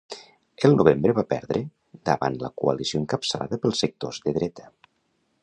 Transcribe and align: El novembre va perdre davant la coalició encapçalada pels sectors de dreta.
El 0.69 0.77
novembre 0.77 1.13
va 1.17 1.23
perdre 1.33 1.61
davant 2.11 2.39
la 2.45 2.51
coalició 2.63 3.03
encapçalada 3.03 3.61
pels 3.67 3.85
sectors 3.87 4.23
de 4.27 4.35
dreta. 4.41 4.71